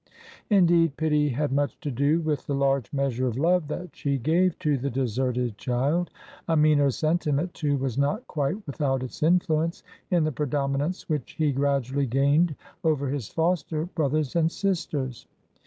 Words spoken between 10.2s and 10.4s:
the